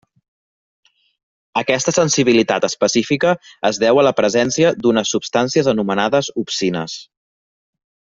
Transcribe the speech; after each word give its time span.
Aquesta 1.61 1.91
sensibilitat 1.97 2.65
específica 2.69 3.33
es 3.71 3.79
deu 3.85 4.01
a 4.03 4.07
la 4.07 4.13
presència 4.21 4.71
d'unes 4.87 5.13
substàncies 5.17 5.71
anomenades 5.75 6.31
opsines. 6.45 6.97